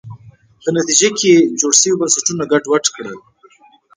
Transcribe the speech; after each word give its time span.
په 0.63 0.69
نتیجه 0.77 1.09
کې 1.19 1.33
جوړ 1.59 1.73
شوي 1.81 1.95
بنسټونه 1.99 2.43
ګډوډ 2.51 2.83
کړي. 2.95 3.13